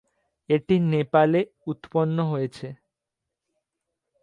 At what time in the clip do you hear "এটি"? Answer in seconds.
0.49-0.75